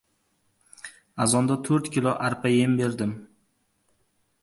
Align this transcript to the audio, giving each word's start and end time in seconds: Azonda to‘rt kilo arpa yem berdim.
Azonda 1.27 1.57
to‘rt 1.69 1.91
kilo 1.99 2.15
arpa 2.29 2.49
yem 2.57 2.73
berdim. 2.83 3.13